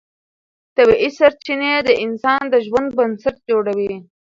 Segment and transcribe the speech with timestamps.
[0.75, 3.93] طبیعي سرچینې د انسان د ژوند بنسټ جوړوي